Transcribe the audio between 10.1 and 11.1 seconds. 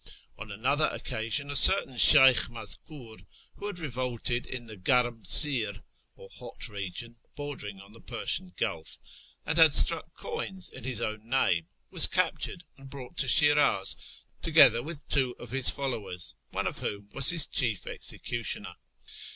coins in his